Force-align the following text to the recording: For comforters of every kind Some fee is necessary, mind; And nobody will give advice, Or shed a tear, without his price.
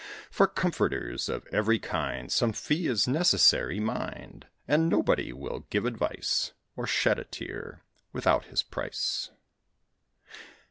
For 0.31 0.47
comforters 0.47 1.29
of 1.29 1.45
every 1.53 1.77
kind 1.77 2.31
Some 2.31 2.53
fee 2.53 2.87
is 2.87 3.07
necessary, 3.07 3.79
mind; 3.79 4.47
And 4.67 4.89
nobody 4.89 5.31
will 5.31 5.67
give 5.69 5.85
advice, 5.85 6.53
Or 6.75 6.87
shed 6.87 7.19
a 7.19 7.23
tear, 7.23 7.83
without 8.11 8.45
his 8.45 8.63
price. 8.63 9.29